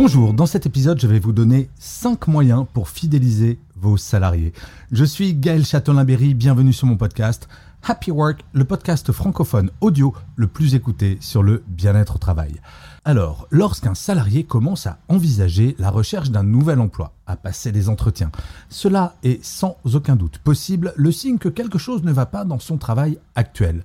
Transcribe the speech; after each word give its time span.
Bonjour, 0.00 0.32
dans 0.32 0.46
cet 0.46 0.64
épisode, 0.64 1.00
je 1.00 1.08
vais 1.08 1.18
vous 1.18 1.32
donner 1.32 1.68
5 1.80 2.28
moyens 2.28 2.66
pour 2.72 2.88
fidéliser 2.88 3.58
vos 3.74 3.96
salariés. 3.96 4.52
Je 4.92 5.04
suis 5.04 5.34
Gaël 5.34 5.66
Châtelain-Berry, 5.66 6.34
bienvenue 6.34 6.72
sur 6.72 6.86
mon 6.86 6.96
podcast 6.96 7.48
Happy 7.82 8.12
Work, 8.12 8.44
le 8.52 8.64
podcast 8.64 9.10
francophone 9.10 9.72
audio 9.80 10.14
le 10.36 10.46
plus 10.46 10.76
écouté 10.76 11.18
sur 11.20 11.42
le 11.42 11.64
bien-être 11.66 12.14
au 12.14 12.18
travail. 12.18 12.60
Alors, 13.04 13.48
lorsqu'un 13.50 13.96
salarié 13.96 14.44
commence 14.44 14.86
à 14.86 14.98
envisager 15.08 15.74
la 15.80 15.90
recherche 15.90 16.30
d'un 16.30 16.44
nouvel 16.44 16.80
emploi, 16.80 17.12
à 17.26 17.34
passer 17.34 17.72
des 17.72 17.88
entretiens, 17.88 18.30
cela 18.68 19.16
est 19.24 19.44
sans 19.44 19.78
aucun 19.82 20.14
doute 20.14 20.38
possible 20.38 20.92
le 20.94 21.10
signe 21.10 21.38
que 21.38 21.48
quelque 21.48 21.78
chose 21.78 22.04
ne 22.04 22.12
va 22.12 22.26
pas 22.26 22.44
dans 22.44 22.60
son 22.60 22.76
travail 22.76 23.18
actuel. 23.34 23.82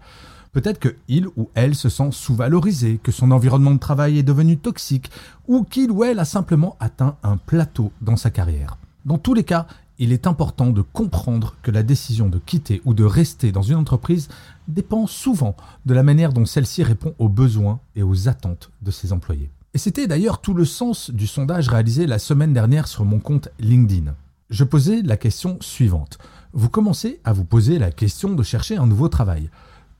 Peut-être 0.53 0.79
que 0.79 0.95
il 1.07 1.27
ou 1.35 1.49
elle 1.55 1.75
se 1.75 1.89
sent 1.89 2.09
sous-valorisé, 2.11 2.99
que 3.01 3.11
son 3.11 3.31
environnement 3.31 3.71
de 3.71 3.79
travail 3.79 4.19
est 4.19 4.23
devenu 4.23 4.57
toxique, 4.57 5.09
ou 5.47 5.63
qu'il 5.63 5.91
ou 5.91 6.03
elle 6.03 6.19
a 6.19 6.25
simplement 6.25 6.77
atteint 6.79 7.17
un 7.23 7.37
plateau 7.37 7.91
dans 8.01 8.17
sa 8.17 8.29
carrière. 8.29 8.77
Dans 9.05 9.17
tous 9.17 9.33
les 9.33 9.43
cas, 9.43 9.67
il 9.99 10.11
est 10.11 10.27
important 10.27 10.69
de 10.69 10.81
comprendre 10.81 11.55
que 11.61 11.71
la 11.71 11.83
décision 11.83 12.29
de 12.29 12.39
quitter 12.39 12.81
ou 12.85 12.93
de 12.93 13.03
rester 13.03 13.51
dans 13.51 13.61
une 13.61 13.75
entreprise 13.75 14.29
dépend 14.67 15.07
souvent 15.07 15.55
de 15.85 15.93
la 15.93 16.03
manière 16.03 16.33
dont 16.33 16.45
celle-ci 16.45 16.83
répond 16.83 17.13
aux 17.19 17.29
besoins 17.29 17.79
et 17.95 18.03
aux 18.03 18.27
attentes 18.27 18.69
de 18.81 18.91
ses 18.91 19.11
employés. 19.11 19.49
Et 19.73 19.79
c'était 19.79 20.07
d'ailleurs 20.07 20.39
tout 20.39 20.53
le 20.53 20.65
sens 20.65 21.09
du 21.09 21.25
sondage 21.25 21.67
réalisé 21.67 22.05
la 22.05 22.19
semaine 22.19 22.53
dernière 22.53 22.87
sur 22.87 23.05
mon 23.05 23.19
compte 23.19 23.49
LinkedIn. 23.59 24.13
Je 24.51 24.63
posais 24.63 25.01
la 25.01 25.17
question 25.17 25.57
suivante. 25.61 26.19
Vous 26.53 26.69
commencez 26.69 27.19
à 27.23 27.33
vous 27.33 27.45
poser 27.45 27.79
la 27.79 27.91
question 27.91 28.33
de 28.33 28.43
chercher 28.43 28.77
un 28.77 28.85
nouveau 28.85 29.09
travail. 29.09 29.49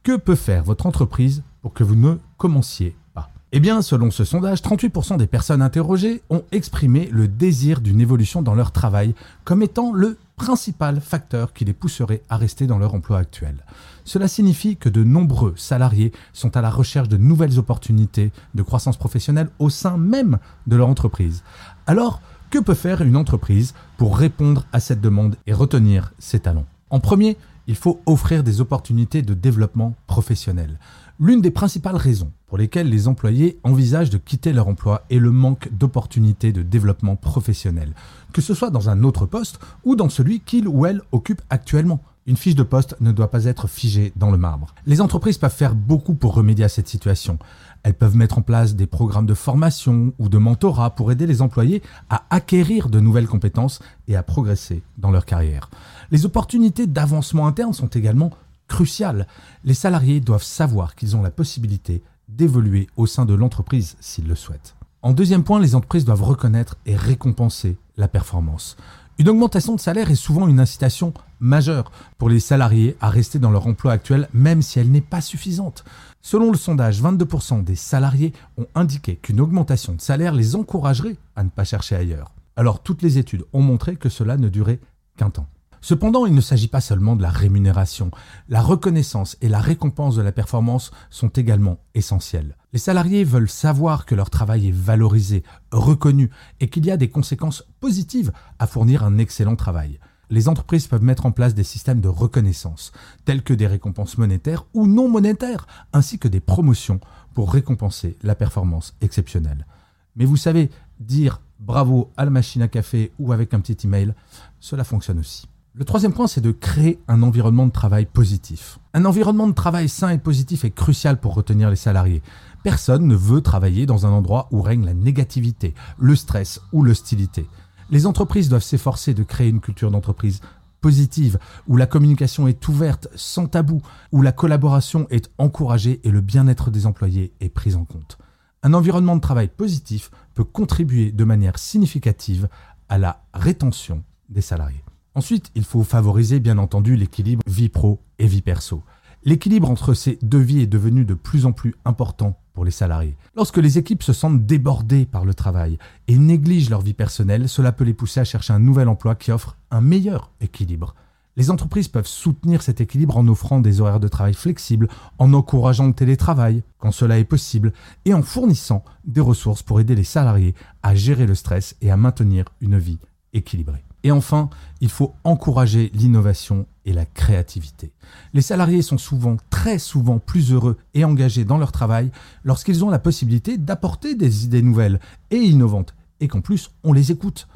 Que 0.04 0.18
peut 0.18 0.36
faire 0.36 0.66
votre 0.66 0.86
entreprise 0.86 1.44
pour 1.62 1.72
que 1.72 1.86
vous 1.86 1.96
ne 1.96 2.16
commenciez 2.36 2.94
pas? 3.14 3.30
Eh 3.54 3.62
bien, 3.62 3.82
selon 3.82 4.12
ce 4.12 4.26
sondage, 4.26 4.62
38% 4.62 5.16
des 5.16 5.28
personnes 5.28 5.62
interrogées 5.62 6.22
ont 6.30 6.44
exprimé 6.52 7.08
le 7.10 7.30
désir 7.30 7.80
d'une 7.80 8.02
évolution 8.02 8.42
dans 8.42 8.54
leur 8.54 8.73
travail 8.73 9.16
comme 9.45 9.64
étant 9.64 9.94
le 9.94 10.18
principal 10.36 11.00
facteur 11.00 11.54
qui 11.54 11.64
les 11.64 11.72
pousserait 11.72 12.22
à 12.28 12.36
rester 12.36 12.68
dans 12.68 12.80
leur 12.80 12.94
emploi 12.95 13.18
actuel. 13.18 13.56
Cela 14.04 14.28
signifie 14.28 14.76
que 14.76 14.90
de 14.90 15.06
nombreux 15.06 15.54
salariés 15.56 16.12
sont 16.34 16.58
à 16.58 16.62
la 16.62 16.70
recherche 16.70 17.08
de 17.08 17.16
nouvelles 17.16 17.58
opportunités 17.58 18.34
de 18.56 18.62
croissance 18.62 18.98
professionnelle 18.98 19.52
au 19.58 19.70
sein 19.70 19.95
même 19.95 20.38
de 20.67 20.76
leur 20.76 20.90
entreprise. 20.90 21.44
Alors, 21.88 22.22
que 22.50 22.60
peut 22.60 22.73
faire 22.73 23.02
une 23.04 23.16
entreprise 23.16 23.73
pour 23.95 24.17
répondre 24.17 24.66
à 24.73 24.82
cette 24.82 25.00
demande 25.00 25.38
et 25.48 25.54
retenir 25.54 26.12
ses 26.20 26.42
talents? 26.42 26.66
En 26.90 27.00
premier, 27.00 27.38
il 27.67 27.75
faut 27.75 28.02
offrir 28.06 28.44
des 28.44 28.61
opportunités 28.61 29.22
de 29.22 29.33
développement 29.33 29.95
professionnel. 30.08 30.80
L'une 31.19 31.42
des 31.42 31.52
principales 31.52 31.95
raisons 31.95 32.31
pour 32.47 32.58
lesquelles 32.58 32.89
les 32.89 33.08
employés 33.08 33.59
envisagent 33.64 34.09
de 34.09 34.17
quitter 34.17 34.52
leur 34.52 34.67
emploi 34.67 35.03
est 35.09 35.20
le 35.20 35.31
manque 35.31 35.70
d'opportunités 35.72 36.52
de 36.52 36.64
développement 36.64 37.16
professionnel, 37.16 37.94
que 38.33 38.42
ce 38.42 38.53
soit 38.53 38.72
dans 38.72 38.89
un 38.89 39.03
autre 39.03 39.25
poste 39.25 39.59
ou 39.83 39.95
dans 39.95 40.10
celui 40.10 40.39
qu'il 40.39 40.67
ou 40.67 40.86
elle 40.86 41.02
occupe 41.11 41.42
actuellement. 41.49 42.02
Une 42.26 42.38
fiche 42.38 42.56
de 42.56 42.64
poste 42.64 42.95
ne 43.02 43.11
doit 43.11 43.30
pas 43.30 43.45
être 43.45 43.67
figée 43.67 44.14
dans 44.16 44.32
le 44.32 44.38
marbre. 44.38 44.73
Les 44.86 45.02
entreprises 45.02 45.38
peuvent 45.38 45.54
faire 45.54 45.76
beaucoup 45.76 46.14
pour 46.14 46.34
remédier 46.34 46.64
à 46.64 46.70
cette 46.70 46.88
situation. 46.88 47.38
Elles 47.84 47.95
peuvent 47.95 48.16
mettre 48.16 48.38
en 48.38 48.42
place 48.42 48.76
des 48.76 48.88
programmes 48.88 49.26
de 49.26 49.34
formation 49.34 50.14
ou 50.20 50.30
de 50.30 50.38
mentorat 50.38 50.92
pour 50.92 51.12
aider 51.12 51.28
les 51.28 51.42
employés 51.42 51.82
à 52.10 52.23
acquérir 52.30 52.88
de 52.88 53.02
nouvelles 53.02 53.28
compétences 53.28 53.82
et 54.08 54.16
à 54.16 54.23
progresser 54.23 54.83
dans 54.98 55.12
leur 55.12 55.26
carrière. 55.26 55.70
Les 56.12 56.26
opportunités 56.26 56.88
d'avancement 56.88 57.45
interne 57.45 57.73
sont 57.73 57.88
également 57.88 58.32
cruciales. 58.70 59.28
Les 59.66 59.73
salariés 59.73 60.22
doivent 60.22 60.44
savoir 60.44 60.95
qu'ils 60.95 61.17
ont 61.17 61.22
la 61.22 61.32
possibilité 61.32 62.04
d'évoluer 62.30 62.88
au 62.95 63.06
sein 63.06 63.26
de 63.26 63.33
l'entreprise 63.33 63.98
s'ils 64.00 64.28
le 64.28 64.36
souhaitent. 64.36 64.76
En 65.02 65.12
deuxième 65.12 65.44
point, 65.44 65.60
les 65.60 65.76
entreprises 65.76 66.06
doivent 66.06 66.23
reconnaître 66.23 66.78
et 66.86 66.95
récompenser 66.95 67.76
la 67.98 68.08
performance. 68.08 68.77
Une 69.20 69.30
augmentation 69.30 69.76
de 69.76 69.80
salaire 69.80 70.09
est 70.09 70.15
souvent 70.15 70.48
une 70.48 70.59
incitation 70.59 71.14
majeure 71.39 71.92
pour 72.17 72.30
les 72.30 72.39
salariés 72.39 72.98
à 72.99 73.09
rester 73.09 73.37
dans 73.37 73.52
leur 73.52 73.67
emploi 73.67 73.92
actuel 73.92 74.27
même 74.33 74.64
si 74.64 74.80
elle 74.80 74.89
n'est 74.89 75.02
pas 75.02 75.21
suffisante. 75.21 75.83
Selon 76.21 76.52
le 76.52 76.58
sondage, 76.58 77.02
22% 77.02 77.64
des 77.64 77.76
salariés 77.76 78.33
ont 78.58 78.65
indiqué 78.73 79.17
qu'une 79.17 79.42
augmentation 79.42 79.93
de 79.93 80.02
salaire 80.02 80.33
les 80.33 80.55
encouragerait 80.55 81.17
à 81.36 81.43
ne 81.43 81.49
pas 81.49 81.64
chercher 81.64 81.95
ailleurs. 81.95 82.32
Alors 82.55 82.82
toutes 82.82 83.02
les 83.02 83.17
études 83.17 83.45
ont 83.53 83.61
montré 83.61 83.98
que 83.98 84.09
cela 84.09 84.37
ne 84.37 84.49
durait 84.49 84.80
qu'un 85.17 85.30
temps. 85.30 85.48
Cependant, 85.82 86.26
il 86.26 86.33
ne 86.33 86.42
s'agit 86.42 86.70
pas 86.70 86.82
seulement 86.82 87.17
de 87.17 87.21
la 87.21 87.30
rémunération. 87.30 88.09
La 88.48 88.61
reconnaissance 88.61 89.37
et 89.42 89.49
la 89.49 89.59
récompense 89.59 90.15
de 90.15 90.21
la 90.21 90.32
performance 90.32 90.92
sont 91.09 91.27
également 91.27 91.77
essentielles. 91.93 92.55
Les 92.73 92.80
salariés 92.80 93.23
veulent 93.23 93.50
savoir 93.50 94.08
que 94.08 94.16
leur 94.16 94.32
travail 94.32 94.70
est 94.70 94.76
valorisé, 94.76 95.44
reconnu 95.72 96.32
et 96.60 96.70
qu'il 96.70 96.88
y 96.88 96.92
a 96.92 96.98
des 96.98 97.10
conséquences 97.10 97.64
positives 97.80 98.32
à 98.58 98.66
fournir 98.66 99.04
un 99.04 99.20
excellent 99.20 99.56
travail. 99.56 100.00
Les 100.32 100.50
entreprises 100.50 100.88
peuvent 100.88 101.04
mettre 101.04 101.28
en 101.28 101.32
place 101.32 101.54
des 101.54 101.64
systèmes 101.64 102.02
de 102.02 102.08
reconnaissance, 102.08 102.92
tels 103.26 103.44
que 103.44 103.54
des 103.54 103.67
récompenses 103.67 104.17
monétaires 104.17 104.66
ou 104.73 104.88
non 104.88 105.08
monétaires, 105.08 105.67
ainsi 105.94 106.17
que 106.17 106.28
des 106.28 106.39
promotions 106.39 107.00
pour 107.36 107.54
récompenser 107.54 108.17
la 108.23 108.33
performance 108.33 108.95
exceptionnelle. 109.02 109.67
Mais 110.16 110.26
vous 110.26 110.38
savez, 110.38 110.72
dire 111.00 111.42
bravo 111.60 112.12
à 112.17 112.26
la 112.26 112.32
machine 112.32 112.64
à 112.64 112.67
café 112.67 113.12
ou 113.20 113.33
avec 113.33 113.54
un 113.54 113.60
petit 113.60 113.86
email, 113.86 114.16
cela 114.60 114.83
fonctionne 114.83 115.20
aussi. 115.20 115.48
Le 115.76 115.86
troisième 115.86 116.14
point, 116.14 116.28
c'est 116.28 116.39
de 116.39 116.52
créer 116.52 117.00
un 117.08 117.23
environnement 117.23 117.66
de 117.66 117.72
travail 117.72 118.06
positif. 118.06 118.78
Un 118.94 119.06
environnement 119.06 119.48
de 119.48 119.54
travail 119.54 119.89
sain 119.89 120.10
et 120.10 120.20
positif 120.20 120.66
est 120.66 120.72
crucial 120.72 121.20
pour 121.20 121.33
retenir 121.33 121.72
les 121.72 121.76
salariés. 121.76 122.22
Personne 122.64 123.08
ne 123.08 123.16
veut 123.16 123.42
travailler 123.42 123.86
dans 123.86 124.06
un 124.06 124.12
endroit 124.12 124.48
où 124.52 124.62
règne 124.62 124.86
la 124.86 124.94
négativité, 124.94 125.74
le 125.98 126.16
stress 126.16 126.62
ou 126.72 126.82
l'hostilité. 126.82 127.46
Les 127.90 128.06
entreprises 128.06 128.48
doivent 128.48 128.63
s'efforcer 128.63 129.13
de 129.13 129.24
créer 129.24 129.50
une 129.50 129.60
culture 129.60 129.92
d'entreprise 129.92 130.40
positive, 130.80 131.40
où 131.68 131.75
la 131.75 131.86
communication 131.86 132.48
est 132.48 132.68
ouverte, 132.68 133.10
sans 133.16 133.48
tabou, 133.48 133.81
où 134.12 134.22
la 134.22 134.31
collaboration 134.31 135.07
est 135.10 135.30
encouragée 135.38 136.00
et 136.04 136.12
le 136.12 136.22
bien-être 136.22 136.72
des 136.72 136.86
employés 136.86 137.34
est 137.42 137.50
pris 137.50 137.75
en 137.75 137.84
compte. 137.84 138.18
Un 138.63 138.74
environnement 138.74 139.18
de 139.18 139.22
travail 139.22 139.50
positif 139.50 140.10
peut 140.34 140.44
contribuer 140.45 141.12
de 141.12 141.24
manière 141.25 141.60
significative 141.60 142.48
à 142.88 142.98
la 142.98 143.24
rétention 143.34 144.04
des 144.30 144.42
salariés. 144.42 144.84
Ensuite, 145.16 145.51
il 145.56 145.66
faut 145.66 145.84
favoriser 145.84 146.40
bien 146.40 146.57
entendu 146.57 146.95
l'équilibre 146.95 147.44
vie 147.45 147.69
pro 147.69 148.00
et 148.19 148.28
vie 148.28 148.42
perso. 148.42 148.84
L'équilibre 149.25 149.69
entre 149.69 149.94
ces 149.94 150.18
deux 150.22 150.40
vies 150.40 150.62
est 150.62 150.68
devenu 150.68 151.06
de 151.06 151.13
plus 151.13 151.45
en 151.45 151.51
plus 151.51 151.75
important 151.86 152.40
les 152.63 152.71
salariés. 152.71 153.18
Lorsque 153.36 153.57
les 153.57 153.77
équipes 153.77 154.03
se 154.03 154.13
sentent 154.13 154.45
débordées 154.45 155.06
par 155.06 155.25
le 155.25 155.33
travail 155.33 155.80
et 156.07 156.18
négligent 156.18 156.69
leur 156.69 156.81
vie 156.81 156.94
personnelle, 156.94 157.50
cela 157.50 157.71
peut 157.71 157.83
les 157.83 157.94
pousser 157.94 158.19
à 158.19 158.25
chercher 158.25 158.53
un 158.53 158.59
nouvel 158.59 158.88
emploi 158.88 159.15
qui 159.15 159.31
offre 159.31 159.57
un 159.71 159.81
meilleur 159.81 160.30
équilibre. 160.39 160.94
Les 161.36 161.50
entreprises 161.50 161.88
peuvent 161.88 162.07
soutenir 162.07 162.62
cet 162.62 162.80
équilibre 162.80 163.18
en 163.18 163.27
offrant 163.27 163.59
des 163.59 163.81
horaires 163.81 164.00
de 164.00 164.07
travail 164.07 164.36
flexibles, 164.36 164.88
en 165.18 165.33
encourageant 165.33 165.88
le 165.88 165.94
télétravail 165.94 166.62
quand 166.77 166.91
cela 166.91 167.18
est 167.18 167.24
possible 167.24 167.74
et 168.05 168.13
en 168.13 168.21
fournissant 168.21 168.83
des 169.06 169.21
ressources 169.21 169.63
pour 169.63 169.79
aider 169.79 169.95
les 169.95 170.03
salariés 170.03 170.53
à 170.83 170.94
gérer 170.94 171.25
le 171.25 171.33
stress 171.33 171.75
et 171.81 171.89
à 171.89 171.97
maintenir 171.97 172.45
une 172.61 172.77
vie 172.77 172.99
équilibrée. 173.33 173.83
Et 174.03 174.11
enfin, 174.11 174.49
il 174.79 174.89
faut 174.89 175.15
encourager 175.23 175.89
l'innovation 175.95 176.67
et 176.85 176.94
la 176.94 177.06
créativité. 177.06 177.91
Les 178.33 178.41
salariés 178.41 178.81
sont 178.81 178.97
souvent, 178.97 179.38
très 179.50 179.80
souvent, 179.80 180.19
plus 180.19 180.51
heureux 180.51 180.77
et 180.94 181.06
engagés 181.06 181.45
dans 181.45 181.57
leur 181.57 181.71
travail 181.71 182.12
lorsqu'ils 182.44 182.83
ont 182.83 182.89
la 182.89 183.00
possibilité 183.00 183.57
d'apporter 183.57 184.15
des 184.15 184.45
idées 184.45 184.62
nouvelles 184.62 185.00
et 185.31 185.38
innovantes, 185.38 185.95
et 186.19 186.27
qu'en 186.27 186.41
plus, 186.41 186.71
on 186.83 186.94
les 186.94 187.12
écoute. 187.12 187.47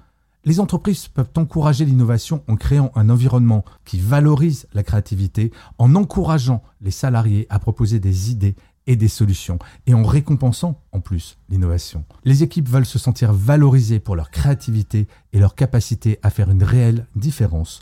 Les 0.45 0.59
entreprises 0.62 1.09
peuvent 1.09 1.31
encourager 1.35 1.83
l'innovation 1.83 2.41
en 2.47 2.56
créant 2.56 2.91
un 2.95 3.09
environnement 3.09 3.65
qui 3.83 4.00
valorise 4.00 4.68
la 4.74 4.83
créativité, 4.83 5.51
en 5.77 5.94
encourageant 5.95 6.63
les 6.81 6.91
salariés 6.91 7.47
à 7.50 7.59
proposer 7.59 8.00
des 8.00 8.31
idées 8.31 8.56
et 8.89 8.95
des 8.95 9.09
solutions, 9.09 9.59
et 9.85 9.94
en 9.94 10.03
récompensant 10.03 10.79
en 10.94 11.01
plus 11.01 11.38
l'innovation. 11.50 12.06
Les 12.24 12.44
équipes 12.44 12.69
veulent 12.69 12.85
se 12.85 13.00
sentir 13.00 13.33
valorisées 13.33 14.00
pour 14.00 14.15
leur 14.15 14.31
créativité 14.31 15.07
et 15.33 15.39
leur 15.39 15.56
capacité 15.56 16.19
à 16.24 16.29
faire 16.29 16.50
une 16.50 16.63
réelle 16.63 17.07
différence 17.18 17.81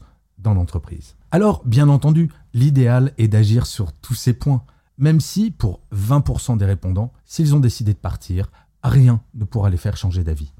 l'entreprise. 0.53 1.15
Alors, 1.31 1.61
bien 1.65 1.89
entendu, 1.89 2.31
l'idéal 2.53 3.13
est 3.17 3.27
d'agir 3.27 3.65
sur 3.65 3.91
tous 3.93 4.13
ces 4.13 4.33
points. 4.33 4.63
même 4.97 5.19
si, 5.19 5.51
pour 5.51 5.81
20% 5.93 6.57
des 6.57 6.65
répondants, 6.65 7.11
s'ils 7.25 7.53
ont 7.53 7.59
décidé 7.59 7.93
de 7.93 7.99
partir, 7.99 8.49
rien 8.83 9.21
ne 9.33 9.43
pourra 9.43 9.69
les 9.69 9.77
faire 9.77 9.97
changer 9.97 10.23
d'avis. 10.23 10.53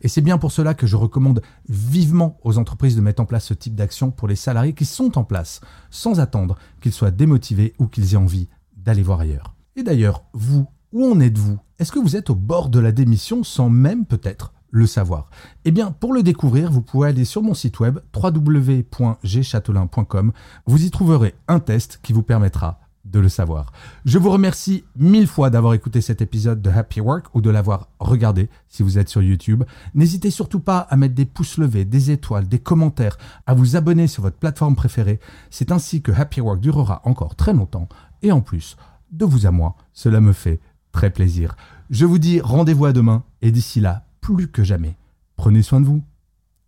Et 0.00 0.08
c'est 0.08 0.20
bien 0.20 0.38
pour 0.38 0.52
cela 0.52 0.74
que 0.74 0.86
je 0.86 0.96
recommande 0.96 1.42
vivement 1.68 2.38
aux 2.42 2.58
entreprises 2.58 2.96
de 2.96 3.00
mettre 3.00 3.22
en 3.22 3.26
place 3.26 3.46
ce 3.46 3.54
type 3.54 3.74
d'action 3.74 4.10
pour 4.10 4.28
les 4.28 4.36
salariés 4.36 4.74
qui 4.74 4.84
sont 4.84 5.18
en 5.18 5.24
place, 5.24 5.60
sans 5.90 6.20
attendre 6.20 6.56
qu'ils 6.80 6.92
soient 6.92 7.10
démotivés 7.10 7.74
ou 7.78 7.86
qu'ils 7.86 8.14
aient 8.14 8.18
envie 8.18 8.48
d'aller 8.76 9.02
voir 9.02 9.20
ailleurs. 9.20 9.54
Et 9.76 9.82
d'ailleurs, 9.82 10.24
vous, 10.32 10.66
où 10.92 11.10
en 11.10 11.18
êtes-vous? 11.20 11.58
Est-ce 11.78 11.92
que 11.92 11.98
vous 11.98 12.16
êtes 12.16 12.30
au 12.30 12.34
bord 12.34 12.68
de 12.68 12.78
la 12.78 12.92
démission 12.92 13.42
sans 13.42 13.70
même 13.70 14.06
peut-être 14.06 14.52
le 14.72 14.86
savoir 14.86 15.30
Eh 15.64 15.70
bien, 15.70 15.92
pour 15.92 16.12
le 16.12 16.24
découvrir, 16.24 16.72
vous 16.72 16.82
pouvez 16.82 17.10
aller 17.10 17.24
sur 17.24 17.42
mon 17.42 17.54
site 17.54 17.78
web 17.78 18.00
www.gchatelain.com. 18.16 20.32
Vous 20.66 20.84
y 20.84 20.90
trouverez 20.90 21.36
un 21.46 21.60
test 21.60 22.00
qui 22.02 22.12
vous 22.12 22.24
permettra 22.24 22.80
de 23.04 23.20
le 23.20 23.28
savoir. 23.28 23.72
Je 24.04 24.18
vous 24.18 24.30
remercie 24.30 24.84
mille 24.96 25.26
fois 25.26 25.50
d'avoir 25.50 25.74
écouté 25.74 26.00
cet 26.00 26.22
épisode 26.22 26.62
de 26.62 26.70
Happy 26.70 27.00
Work 27.00 27.26
ou 27.34 27.40
de 27.40 27.50
l'avoir 27.50 27.88
regardé 27.98 28.48
si 28.68 28.82
vous 28.82 28.98
êtes 28.98 29.08
sur 29.08 29.22
YouTube. 29.22 29.64
N'hésitez 29.94 30.30
surtout 30.30 30.60
pas 30.60 30.78
à 30.78 30.96
mettre 30.96 31.14
des 31.14 31.26
pouces 31.26 31.58
levés, 31.58 31.84
des 31.84 32.10
étoiles, 32.10 32.48
des 32.48 32.60
commentaires, 32.60 33.18
à 33.46 33.54
vous 33.54 33.76
abonner 33.76 34.06
sur 34.06 34.22
votre 34.22 34.38
plateforme 34.38 34.76
préférée. 34.76 35.20
C'est 35.50 35.72
ainsi 35.72 36.00
que 36.00 36.12
Happy 36.12 36.40
Work 36.40 36.60
durera 36.60 37.02
encore 37.04 37.34
très 37.34 37.52
longtemps. 37.52 37.88
Et 38.22 38.32
en 38.32 38.40
plus, 38.40 38.76
de 39.10 39.24
vous 39.24 39.46
à 39.46 39.50
moi, 39.50 39.76
cela 39.92 40.20
me 40.20 40.32
fait 40.32 40.60
très 40.92 41.10
plaisir. 41.10 41.56
Je 41.90 42.06
vous 42.06 42.18
dis 42.18 42.40
rendez-vous 42.40 42.86
à 42.86 42.92
demain 42.92 43.24
et 43.42 43.50
d'ici 43.50 43.80
là, 43.80 44.04
plus 44.22 44.48
que 44.48 44.64
jamais, 44.64 44.96
prenez 45.36 45.62
soin 45.62 45.80
de 45.80 45.86
vous. 45.86 46.02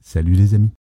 Salut 0.01 0.35
les 0.35 0.55
amis. 0.55 0.73